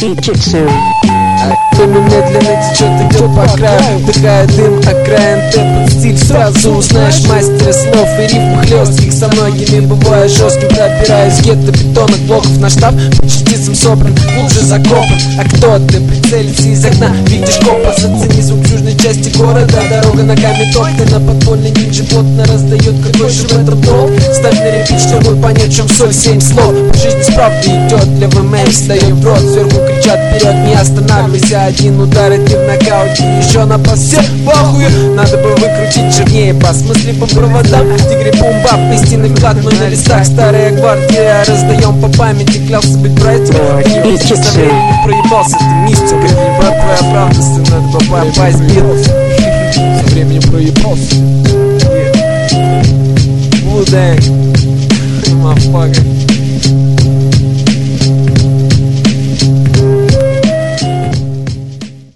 [0.00, 0.66] Jitsu.
[1.76, 3.98] Время медленно течет, идет по краю.
[3.98, 10.26] Вдыхая дым, окраин тэп стиль Сразу узнаешь мастера слов и рифм хлестких Со многими бывая
[10.26, 12.58] жестким Пробираюсь гетто бетонок блоков.
[12.58, 15.18] На штаб По частицам собран, глубже закопан.
[15.38, 16.00] А кто ты?
[16.00, 19.82] Прицелился из окна Видишь компас, оцени звук южной части города.
[19.90, 24.12] Дорога ногами топтана, подпольный ниндзя плотно раздает Какой же в этом толк?
[24.32, 28.28] Ставь на репит, чтобы понять, в чем соль семь слов Жизнь с правды идет, для
[28.28, 33.64] ВМС дает рот Сверху кричат вперед, не останавливайся Один удар и ты в нокауте, еще
[33.64, 37.96] на пасе Похуй, надо бы выкрутить жирнее по смысле по проводам.
[37.96, 42.66] Тигри бумбап, истинный клад, мы на листах Старая гвардия, раздаем по памяти.
[42.66, 46.28] Клялся быть братьями, и не со временем проебался Ты мистика,
[46.58, 51.16] брат, твоя правда, сын, надо бы попасть Со временем проебался.
[53.62, 54.45] Вудэнг,
[55.36, 56.95] motherfucker.